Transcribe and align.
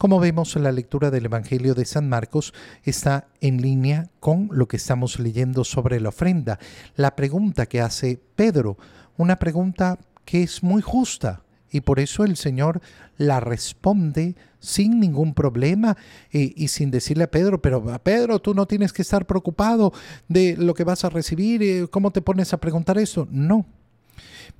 Como 0.00 0.18
vemos, 0.18 0.56
la 0.56 0.72
lectura 0.72 1.10
del 1.10 1.26
Evangelio 1.26 1.74
de 1.74 1.84
San 1.84 2.08
Marcos 2.08 2.54
está 2.84 3.28
en 3.42 3.60
línea 3.60 4.08
con 4.18 4.48
lo 4.50 4.66
que 4.66 4.78
estamos 4.78 5.18
leyendo 5.18 5.62
sobre 5.62 6.00
la 6.00 6.08
ofrenda. 6.08 6.58
La 6.96 7.14
pregunta 7.16 7.66
que 7.66 7.82
hace 7.82 8.18
Pedro, 8.34 8.78
una 9.18 9.38
pregunta 9.38 9.98
que 10.24 10.42
es 10.42 10.62
muy 10.62 10.80
justa 10.80 11.42
y 11.70 11.82
por 11.82 12.00
eso 12.00 12.24
el 12.24 12.38
Señor 12.38 12.80
la 13.18 13.40
responde 13.40 14.36
sin 14.58 15.00
ningún 15.00 15.34
problema 15.34 15.98
y, 16.32 16.68
sin 16.68 16.90
decirle 16.90 17.24
a 17.24 17.30
Pedro, 17.30 17.60
pero 17.60 17.84
Pedro, 18.02 18.38
tú 18.38 18.54
no 18.54 18.64
tienes 18.64 18.94
que 18.94 19.02
estar 19.02 19.26
preocupado 19.26 19.92
de 20.28 20.56
lo 20.56 20.72
que 20.72 20.84
vas 20.84 21.04
a 21.04 21.10
recibir, 21.10 21.62
eh, 21.62 21.88
¿cómo 21.90 22.10
te 22.10 22.22
pones 22.22 22.54
a 22.54 22.56
preguntar 22.58 22.96
eso? 22.96 23.28
No. 23.30 23.66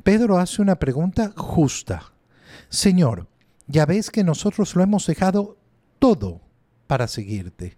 Pedro 0.03 0.37
hace 0.37 0.61
una 0.61 0.79
pregunta 0.79 1.33
justa. 1.35 2.13
Señor, 2.69 3.30
ya 3.71 3.87
ves 3.87 4.11
que 4.11 4.25
nosotros 4.25 4.75
lo 4.75 4.83
hemos 4.83 5.07
dejado 5.07 5.57
todo 5.99 6.41
para 6.87 7.07
seguirte. 7.07 7.77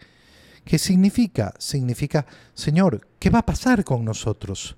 ¿Qué 0.65 0.79
significa? 0.79 1.55
Significa, 1.59 2.25
Señor, 2.55 3.07
¿qué 3.19 3.31
va 3.31 3.41
a 3.41 3.47
pasar 3.47 3.85
con 3.85 4.05
nosotros? 4.05 4.77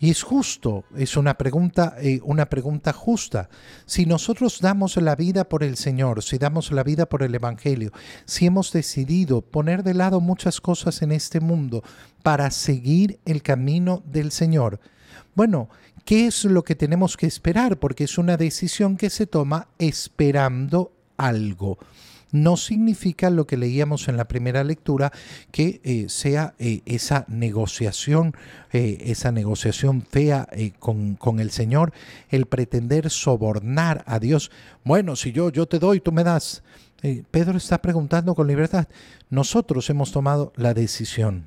Y 0.00 0.10
es 0.10 0.22
justo, 0.22 0.84
es 0.96 1.16
una 1.16 1.34
pregunta, 1.34 1.94
eh, 1.98 2.20
una 2.24 2.46
pregunta 2.46 2.92
justa. 2.92 3.48
Si 3.86 4.06
nosotros 4.06 4.60
damos 4.60 4.96
la 4.96 5.14
vida 5.14 5.44
por 5.48 5.62
el 5.62 5.76
Señor, 5.76 6.22
si 6.22 6.36
damos 6.36 6.72
la 6.72 6.82
vida 6.82 7.06
por 7.06 7.22
el 7.22 7.34
Evangelio, 7.34 7.92
si 8.24 8.46
hemos 8.46 8.72
decidido 8.72 9.40
poner 9.40 9.82
de 9.82 9.94
lado 9.94 10.20
muchas 10.20 10.60
cosas 10.60 11.00
en 11.02 11.12
este 11.12 11.40
mundo 11.40 11.82
para 12.22 12.50
seguir 12.50 13.20
el 13.24 13.42
camino 13.42 14.02
del 14.04 14.32
Señor, 14.32 14.80
bueno, 15.34 15.68
¿qué 16.04 16.26
es 16.26 16.44
lo 16.44 16.64
que 16.64 16.74
tenemos 16.74 17.16
que 17.16 17.26
esperar? 17.26 17.78
Porque 17.78 18.04
es 18.04 18.18
una 18.18 18.36
decisión 18.36 18.96
que 18.96 19.10
se 19.10 19.26
toma 19.26 19.68
esperando 19.78 20.92
algo 21.16 21.78
no 22.34 22.56
significa 22.56 23.30
lo 23.30 23.46
que 23.46 23.56
leíamos 23.56 24.08
en 24.08 24.16
la 24.16 24.26
primera 24.26 24.64
lectura, 24.64 25.12
que 25.52 25.80
eh, 25.84 26.06
sea 26.08 26.54
eh, 26.58 26.82
esa 26.84 27.24
negociación, 27.28 28.34
eh, 28.72 28.98
esa 29.02 29.30
negociación 29.30 30.02
fea 30.02 30.48
con, 30.80 31.14
con, 31.14 31.38
el 31.38 31.52
Señor, 31.52 31.92
el 32.30 32.46
pretender 32.46 33.08
sobornar 33.08 34.02
a 34.08 34.18
Dios. 34.18 34.50
Bueno, 34.82 35.14
si 35.14 35.30
yo, 35.30 35.50
yo 35.50 35.66
te 35.66 35.78
doy, 35.78 36.00
tú 36.00 36.10
me 36.10 36.24
das. 36.24 36.64
Pedro 37.30 37.56
está 37.56 37.80
preguntando 37.80 38.34
con 38.34 38.48
libertad. 38.48 38.88
Nosotros 39.30 39.88
hemos 39.90 40.10
tomado 40.10 40.52
la 40.56 40.74
decisión, 40.74 41.44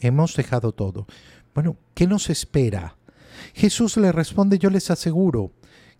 hemos 0.00 0.36
dejado 0.36 0.72
todo. 0.72 1.06
Bueno, 1.54 1.76
¿qué 1.94 2.06
nos 2.06 2.28
espera? 2.28 2.96
Jesús 3.54 3.96
le 3.96 4.12
responde, 4.12 4.58
yo 4.58 4.70
les 4.70 4.90
aseguro 4.90 5.52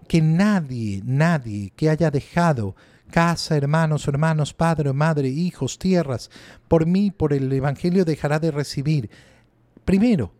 que 0.08 0.20
nadie, 0.20 1.02
nadie 1.04 1.72
que 1.76 1.90
haya 1.90 2.10
dejado 2.10 2.76
casa, 3.10 3.56
hermanos, 3.56 4.08
hermanos, 4.08 4.52
padre, 4.52 4.92
madre, 4.92 5.28
hijos, 5.28 5.78
tierras, 5.78 6.30
por 6.68 6.86
mí, 6.86 7.10
por 7.10 7.32
el 7.32 7.52
Evangelio 7.52 8.04
dejará 8.04 8.38
de 8.38 8.50
recibir. 8.50 9.10
Primero, 9.84 10.32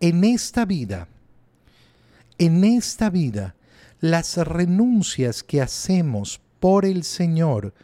en 0.00 0.24
esta 0.24 0.64
vida, 0.64 1.08
en 2.38 2.64
esta 2.64 3.10
vida, 3.10 3.54
las 4.00 4.36
renuncias 4.36 5.42
que 5.42 5.60
hacemos 5.60 6.40
por 6.60 6.84
el 6.84 7.04
Señor 7.04 7.74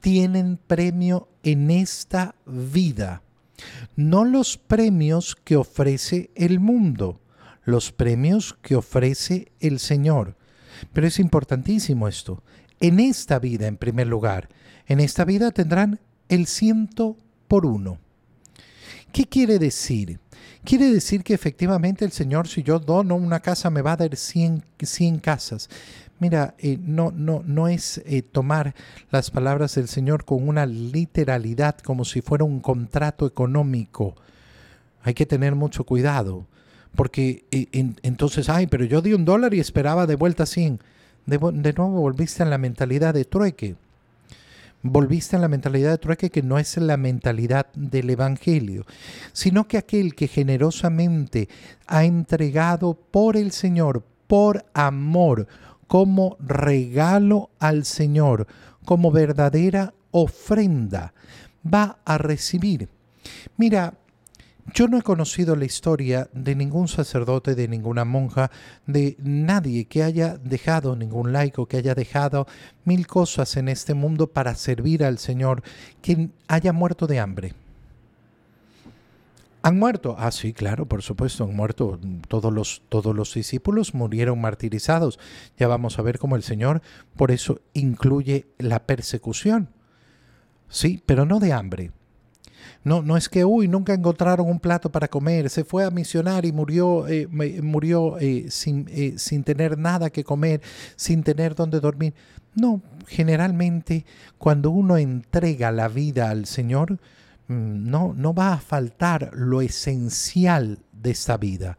tienen 0.00 0.58
premio 0.58 1.28
en 1.42 1.70
esta 1.70 2.34
vida, 2.46 3.22
no 3.96 4.24
los 4.24 4.58
premios 4.58 5.34
que 5.34 5.56
ofrece 5.56 6.30
el 6.34 6.60
mundo, 6.60 7.20
los 7.66 7.92
premios 7.92 8.56
que 8.62 8.76
ofrece 8.76 9.52
el 9.60 9.78
Señor. 9.78 10.36
Pero 10.94 11.06
es 11.06 11.18
importantísimo 11.18 12.08
esto 12.08 12.42
en 12.80 13.00
esta 13.00 13.38
vida 13.38 13.66
en 13.66 13.76
primer 13.76 14.06
lugar. 14.06 14.48
En 14.86 15.00
esta 15.00 15.24
vida 15.24 15.50
tendrán 15.50 16.00
el 16.28 16.46
ciento 16.46 17.16
por 17.48 17.66
uno. 17.66 17.98
¿Qué 19.12 19.24
quiere 19.24 19.58
decir? 19.58 20.20
Quiere 20.64 20.90
decir 20.90 21.22
que 21.22 21.34
efectivamente 21.34 22.04
el 22.04 22.12
Señor, 22.12 22.48
si 22.48 22.62
yo 22.62 22.78
dono 22.78 23.14
una 23.16 23.40
casa, 23.40 23.70
me 23.70 23.82
va 23.82 23.92
a 23.92 23.96
dar 23.96 24.16
100, 24.16 24.62
casas. 25.20 25.68
Mira, 26.18 26.54
eh, 26.58 26.78
no, 26.80 27.12
no, 27.12 27.42
no 27.44 27.68
es 27.68 28.02
eh, 28.04 28.22
tomar 28.22 28.74
las 29.10 29.30
palabras 29.30 29.74
del 29.74 29.88
Señor 29.88 30.24
con 30.24 30.48
una 30.48 30.66
literalidad 30.66 31.78
como 31.78 32.04
si 32.04 32.20
fuera 32.20 32.44
un 32.44 32.60
contrato 32.60 33.26
económico. 33.26 34.16
Hay 35.02 35.14
que 35.14 35.26
tener 35.26 35.54
mucho 35.54 35.84
cuidado, 35.84 36.46
porque 36.96 37.44
entonces, 38.02 38.48
ay, 38.48 38.66
pero 38.66 38.84
yo 38.84 39.02
di 39.02 39.12
un 39.12 39.24
dólar 39.24 39.54
y 39.54 39.60
esperaba 39.60 40.06
de 40.06 40.16
vuelta 40.16 40.46
100 40.46 40.80
de, 41.26 41.72
nuevo 41.76 42.00
volviste 42.00 42.42
a 42.42 42.46
la 42.46 42.58
mentalidad 42.58 43.12
de 43.12 43.24
trueque. 43.24 43.76
Volviste 44.82 45.34
a 45.34 45.40
la 45.40 45.48
mentalidad 45.48 45.90
de 45.90 45.98
trueque 45.98 46.30
que 46.30 46.42
no 46.42 46.58
es 46.58 46.76
la 46.76 46.96
mentalidad 46.96 47.66
del 47.74 48.10
Evangelio, 48.10 48.86
sino 49.32 49.66
que 49.66 49.78
aquel 49.78 50.14
que 50.14 50.28
generosamente 50.28 51.48
ha 51.88 52.04
entregado 52.04 52.94
por 52.94 53.36
el 53.36 53.50
Señor, 53.50 54.04
por 54.28 54.64
amor, 54.74 55.48
como 55.88 56.36
regalo 56.38 57.50
al 57.58 57.84
Señor, 57.84 58.46
como 58.84 59.10
verdadera 59.10 59.92
ofrenda, 60.12 61.12
va 61.66 61.98
a 62.04 62.18
recibir. 62.18 62.88
Mira, 63.56 63.94
yo 64.74 64.88
no 64.88 64.98
he 64.98 65.02
conocido 65.02 65.56
la 65.56 65.64
historia 65.64 66.28
de 66.32 66.54
ningún 66.54 66.88
sacerdote, 66.88 67.54
de 67.54 67.68
ninguna 67.68 68.04
monja, 68.04 68.50
de 68.86 69.16
nadie 69.18 69.86
que 69.86 70.02
haya 70.02 70.36
dejado, 70.38 70.96
ningún 70.96 71.32
laico 71.32 71.66
que 71.66 71.76
haya 71.76 71.94
dejado 71.94 72.46
mil 72.84 73.06
cosas 73.06 73.56
en 73.56 73.68
este 73.68 73.94
mundo 73.94 74.26
para 74.26 74.54
servir 74.54 75.04
al 75.04 75.18
Señor, 75.18 75.62
que 76.02 76.30
haya 76.48 76.72
muerto 76.72 77.06
de 77.06 77.20
hambre. 77.20 77.54
¿Han 79.62 79.78
muerto? 79.78 80.14
Ah, 80.16 80.30
sí, 80.30 80.52
claro, 80.52 80.86
por 80.86 81.02
supuesto, 81.02 81.42
han 81.42 81.56
muerto. 81.56 81.98
Todos 82.28 82.52
los, 82.52 82.82
todos 82.88 83.16
los 83.16 83.34
discípulos 83.34 83.94
murieron 83.94 84.40
martirizados. 84.40 85.18
Ya 85.58 85.66
vamos 85.66 85.98
a 85.98 86.02
ver 86.02 86.20
cómo 86.20 86.36
el 86.36 86.44
Señor 86.44 86.82
por 87.16 87.32
eso 87.32 87.60
incluye 87.72 88.46
la 88.58 88.86
persecución. 88.86 89.70
Sí, 90.68 91.02
pero 91.04 91.26
no 91.26 91.40
de 91.40 91.52
hambre. 91.52 91.90
No, 92.84 93.02
no 93.02 93.16
es 93.16 93.28
que, 93.28 93.44
uy, 93.44 93.68
nunca 93.68 93.94
encontraron 93.94 94.48
un 94.48 94.60
plato 94.60 94.90
para 94.90 95.08
comer, 95.08 95.50
se 95.50 95.64
fue 95.64 95.84
a 95.84 95.90
misionar 95.90 96.44
y 96.44 96.52
murió, 96.52 97.06
eh, 97.08 97.26
murió 97.62 98.18
eh, 98.18 98.46
sin, 98.50 98.86
eh, 98.90 99.14
sin 99.16 99.44
tener 99.44 99.78
nada 99.78 100.10
que 100.10 100.24
comer, 100.24 100.60
sin 100.96 101.22
tener 101.22 101.54
dónde 101.54 101.80
dormir. 101.80 102.14
No, 102.54 102.82
generalmente 103.06 104.04
cuando 104.38 104.70
uno 104.70 104.96
entrega 104.96 105.72
la 105.72 105.88
vida 105.88 106.30
al 106.30 106.46
Señor, 106.46 106.92
mm, 107.48 107.90
no, 107.90 108.14
no 108.14 108.34
va 108.34 108.54
a 108.54 108.58
faltar 108.58 109.30
lo 109.34 109.60
esencial 109.62 110.78
de 110.92 111.10
esta 111.10 111.36
vida. 111.36 111.78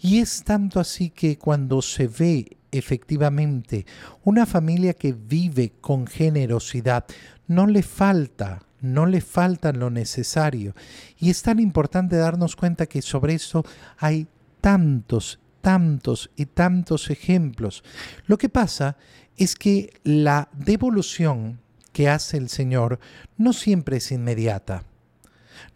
Y 0.00 0.18
es 0.18 0.42
tanto 0.44 0.80
así 0.80 1.10
que 1.10 1.38
cuando 1.38 1.82
se 1.82 2.08
ve 2.08 2.56
efectivamente 2.72 3.86
una 4.24 4.46
familia 4.46 4.94
que 4.94 5.12
vive 5.12 5.74
con 5.80 6.06
generosidad, 6.06 7.04
no 7.46 7.66
le 7.66 7.82
falta 7.82 8.62
no 8.80 9.06
le 9.06 9.20
faltan 9.20 9.78
lo 9.78 9.90
necesario. 9.90 10.74
Y 11.18 11.30
es 11.30 11.42
tan 11.42 11.58
importante 11.58 12.16
darnos 12.16 12.56
cuenta 12.56 12.86
que 12.86 13.02
sobre 13.02 13.34
eso 13.34 13.64
hay 13.98 14.26
tantos, 14.60 15.38
tantos 15.60 16.30
y 16.36 16.46
tantos 16.46 17.10
ejemplos. 17.10 17.84
Lo 18.26 18.38
que 18.38 18.48
pasa 18.48 18.96
es 19.36 19.54
que 19.54 19.92
la 20.04 20.48
devolución 20.52 21.60
que 21.92 22.08
hace 22.08 22.36
el 22.36 22.48
Señor 22.48 22.98
no 23.36 23.52
siempre 23.52 23.98
es 23.98 24.12
inmediata 24.12 24.84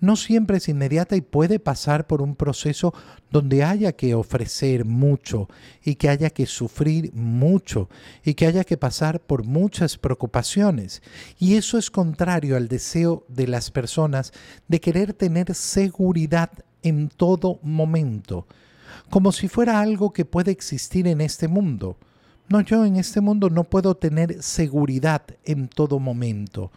no 0.01 0.17
siempre 0.17 0.59
es 0.59 0.69
inmediata 0.69 1.17
y 1.17 1.21
puede 1.21 1.59
pasar 1.59 2.07
por 2.07 2.23
un 2.23 2.37
proceso 2.37 2.95
donde 3.31 3.65
haya 3.65 3.93
que 3.93 4.15
ofrecer 4.15 4.85
mucho 4.85 5.49
y 5.85 5.95
que 5.95 6.09
haya 6.09 6.31
que 6.31 6.47
sufrir 6.47 7.13
mucho 7.15 7.89
y 8.25 8.35
que 8.35 8.47
haya 8.47 8.65
que 8.65 8.77
pasar 8.77 9.21
por 9.21 9.45
muchas 9.45 9.99
preocupaciones. 9.99 11.03
Y 11.39 11.57
eso 11.57 11.79
es 11.79 11.91
contrario 11.91 12.57
al 12.57 12.69
deseo 12.69 13.25
de 13.29 13.47
las 13.47 13.71
personas 13.71 14.33
de 14.69 14.81
querer 14.81 15.15
tener 15.15 15.55
seguridad 15.55 16.51
en 16.83 17.09
todo 17.09 17.59
momento, 17.63 18.47
como 19.11 19.33
si 19.33 19.49
fuera 19.49 19.81
algo 19.81 20.13
que 20.13 20.25
puede 20.25 20.51
existir 20.51 21.07
en 21.07 21.21
este 21.21 21.49
mundo. 21.49 21.97
No, 22.49 22.61
yo 22.63 22.85
en 22.85 22.97
este 22.97 23.21
mundo 23.21 23.49
no 23.49 23.65
puedo 23.65 23.95
tener 23.97 24.43
seguridad 24.43 25.23
en 25.45 25.69
todo 25.69 26.01
momento. 26.01 26.73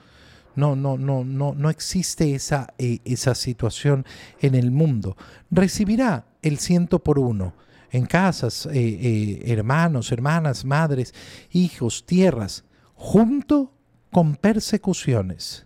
No, 0.56 0.76
no, 0.76 0.98
no, 0.98 1.24
no, 1.24 1.54
no 1.54 1.70
existe 1.70 2.36
esa, 2.36 2.74
eh, 2.78 3.00
esa 3.06 3.36
situación 3.36 4.06
en 4.40 4.56
el 4.56 4.72
mundo. 4.72 5.18
Recibirá 5.50 6.28
el 6.42 6.60
ciento 6.60 7.00
por 7.00 7.20
uno 7.20 7.54
en 7.92 8.06
casas, 8.08 8.66
eh, 8.66 8.72
eh, 8.74 9.44
hermanos, 9.46 10.12
hermanas, 10.12 10.66
madres, 10.66 11.14
hijos, 11.52 12.06
tierras, 12.06 12.66
junto 12.96 13.72
con 14.12 14.36
persecuciones. 14.36 15.66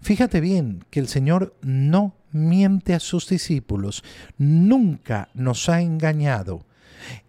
Fíjate 0.00 0.40
bien 0.40 0.84
que 0.90 1.00
el 1.00 1.08
Señor 1.08 1.56
no 1.62 2.16
miente 2.32 2.94
a 2.94 3.00
sus 3.00 3.28
discípulos, 3.28 4.02
nunca 4.38 5.30
nos 5.34 5.68
ha 5.68 5.80
engañado. 5.80 6.66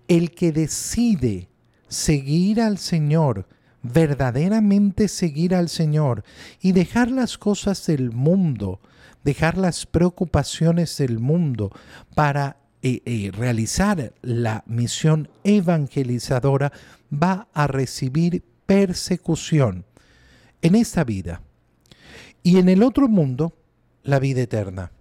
El 0.07 0.31
que 0.31 0.51
decide 0.51 1.49
seguir 1.87 2.61
al 2.61 2.77
Señor 2.77 3.47
verdaderamente 3.83 5.07
seguir 5.07 5.55
al 5.55 5.69
Señor 5.69 6.23
y 6.61 6.71
dejar 6.71 7.09
las 7.11 7.37
cosas 7.37 7.85
del 7.87 8.11
mundo, 8.11 8.79
dejar 9.23 9.57
las 9.57 9.85
preocupaciones 9.85 10.97
del 10.97 11.19
mundo 11.19 11.71
para 12.15 12.57
eh, 12.83 13.01
eh, 13.05 13.31
realizar 13.31 14.13
la 14.21 14.63
misión 14.65 15.29
evangelizadora, 15.43 16.71
va 17.11 17.47
a 17.53 17.67
recibir 17.67 18.43
persecución 18.65 19.85
en 20.61 20.75
esta 20.75 21.03
vida 21.03 21.41
y 22.43 22.57
en 22.57 22.69
el 22.69 22.83
otro 22.83 23.07
mundo, 23.07 23.53
la 24.03 24.19
vida 24.19 24.41
eterna. 24.41 24.91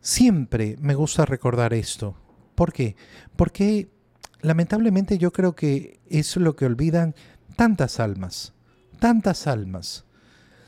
Siempre 0.00 0.76
me 0.80 0.94
gusta 0.94 1.24
recordar 1.26 1.74
esto. 1.74 2.16
¿Por 2.54 2.72
qué? 2.72 2.96
Porque 3.36 3.88
lamentablemente 4.40 5.18
yo 5.18 5.32
creo 5.32 5.54
que 5.54 6.00
es 6.08 6.36
lo 6.36 6.56
que 6.56 6.66
olvidan 6.66 7.14
tantas 7.56 8.00
almas, 8.00 8.52
tantas 8.98 9.46
almas. 9.46 10.04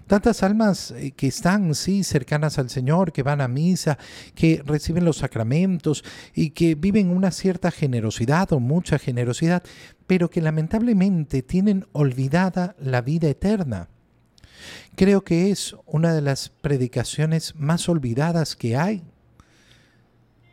Tantas 0.07 0.43
almas 0.43 0.91
eh, 0.93 1.11
que 1.11 1.27
están, 1.27 1.75
sí, 1.75 2.03
cercanas 2.03 2.59
al 2.59 2.71
Señor, 2.71 3.13
que 3.13 3.23
van 3.23 3.43
a 3.43 3.47
misa, 3.47 3.99
que 4.35 4.63
reciben 4.65 5.05
los 5.05 5.19
sacramentos 5.19 6.03
y 6.35 6.51
que 6.51 6.75
viven 6.75 7.11
una 7.11 7.31
cierta 7.31 7.71
generosidad 7.71 8.51
o 8.55 8.59
mucha 8.59 8.99
generosidad, 8.99 9.63
pero 10.07 10.31
que 10.31 10.41
lamentablemente 10.41 11.43
tienen 11.43 11.87
olvidada 11.93 12.75
la 12.81 13.03
vida 13.03 13.29
eterna. 13.29 13.91
Creo 14.97 15.25
que 15.25 15.51
es 15.51 15.77
una 15.85 16.15
de 16.15 16.23
las 16.23 16.49
predicaciones 16.49 17.55
más 17.55 17.87
olvidadas 17.91 18.57
que 18.57 18.79
hay. 18.79 19.05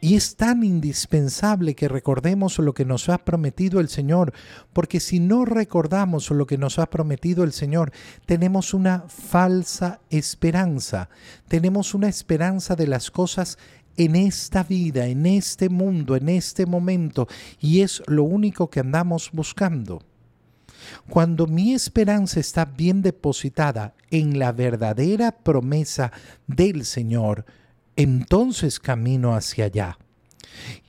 Y 0.06 0.13
es 0.13 0.36
tan 0.36 0.63
indispensable 0.63 1.74
que 1.74 1.88
recordemos 1.88 2.60
lo 2.60 2.75
que 2.75 2.86
nos 2.86 3.10
ha 3.10 3.18
prometido 3.18 3.80
el 3.80 3.90
Señor, 3.90 4.34
porque 4.72 5.00
si 5.00 5.19
no 5.19 5.46
recordamos 5.46 6.30
lo 6.30 6.46
que 6.46 6.60
nos 6.60 6.78
ha 6.78 6.92
prometido 6.92 7.44
el 7.44 7.52
Señor, 7.52 7.92
tenemos 8.28 8.75
una 8.75 9.06
falsa 9.07 10.02
esperanza, 10.12 11.10
tenemos 11.48 11.96
una 11.96 12.07
esperanza 12.07 12.75
de 12.75 12.86
las 12.86 13.10
cosas 13.10 13.57
en 13.98 14.16
esta 14.16 14.62
vida, 14.62 15.07
en 15.07 15.25
este 15.25 15.69
mundo, 15.69 16.16
en 16.16 16.30
este 16.30 16.68
momento, 16.68 17.28
y 17.60 17.81
es 17.81 18.04
lo 18.06 18.25
único 18.25 18.69
que 18.69 18.81
andamos 18.81 19.31
buscando. 19.34 20.04
Cuando 21.10 21.48
mi 21.48 21.74
esperanza 21.74 22.40
está 22.40 22.66
bien 22.66 23.02
depositada 23.02 23.96
en 24.12 24.38
la 24.38 24.52
verdadera 24.52 25.31
promesa 25.31 26.12
del 26.46 26.86
Señor, 26.86 27.44
entonces 27.95 28.80
camino 28.80 29.36
hacia 29.36 29.65
allá. 29.65 29.97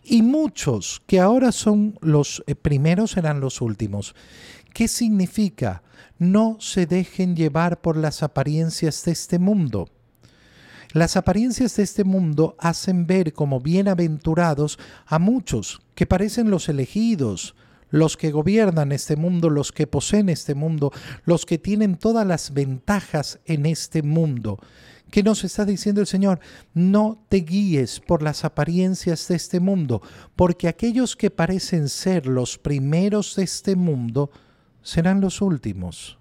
Y 0.03 0.23
muchos 0.23 1.03
que 1.07 1.21
ahora 1.21 1.51
son 1.53 1.99
los 2.01 2.43
eh, 2.47 2.55
primeros 2.55 3.13
serán 3.13 3.41
los 3.41 3.61
últimos. 3.61 4.15
¿Qué 4.73 4.89
significa? 4.89 5.83
No 6.19 6.59
se 6.61 6.87
dejen 6.87 7.35
llevar 7.35 7.81
por 7.81 7.97
las 7.97 8.23
apariencias 8.23 9.05
de 9.05 9.13
este 9.13 9.39
mundo. 9.39 9.89
Las 10.93 11.17
apariencias 11.17 11.77
de 11.77 11.83
este 11.83 12.05
mundo 12.05 12.57
hacen 12.59 13.07
ver 13.07 13.33
como 13.33 13.61
bienaventurados 13.61 14.79
a 15.05 15.19
muchos 15.19 15.81
que 15.95 16.07
parecen 16.07 16.51
los 16.51 16.69
elegidos, 16.69 17.55
los 17.91 18.17
que 18.17 18.31
gobiernan 18.31 18.93
este 18.93 19.17
mundo, 19.17 19.51
los 19.51 19.73
que 19.73 19.87
poseen 19.87 20.29
este 20.29 20.55
mundo, 20.55 20.93
los 21.25 21.47
que 21.47 21.59
tienen 21.59 21.97
todas 21.97 22.27
las 22.27 22.53
ventajas 22.53 23.39
en 23.45 23.67
este 23.67 24.03
mundo. 24.03 24.59
¿Qué 25.11 25.23
nos 25.23 25.45
está 25.45 25.65
diciendo 25.65 26.01
el 26.01 26.07
Señor? 26.07 26.41
No 26.75 27.25
te 27.29 27.39
guíes 27.39 28.01
por 28.01 28.23
las 28.23 28.45
apariencias 28.45 29.29
de 29.29 29.37
este 29.37 29.61
mundo, 29.61 30.03
porque 30.35 30.69
aquellos 30.69 31.15
que 31.15 31.31
parecen 31.31 31.89
ser 31.89 32.27
los 32.27 32.59
primeros 32.59 33.37
de 33.37 33.45
este 33.45 33.77
mundo 33.77 34.31
serán 34.83 35.21
los 35.21 35.41
últimos. 35.41 36.19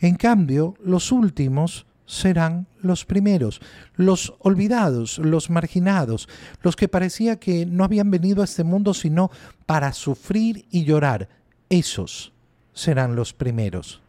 En 0.00 0.14
cambio, 0.14 0.74
los 0.82 1.10
últimos 1.10 1.86
serán 2.06 2.66
los 2.80 3.04
primeros, 3.04 3.60
los 3.94 4.34
olvidados, 4.38 5.18
los 5.18 5.50
marginados, 5.50 6.28
los 6.62 6.76
que 6.76 6.88
parecía 6.88 7.40
que 7.40 7.66
no 7.66 7.84
habían 7.84 8.10
venido 8.10 8.42
a 8.42 8.44
este 8.44 8.64
mundo 8.64 8.94
sino 8.94 9.30
para 9.66 9.92
sufrir 9.92 10.66
y 10.70 10.84
llorar. 10.84 11.28
Esos 11.70 12.32
serán 12.74 13.16
los 13.16 13.32
primeros. 13.32 14.03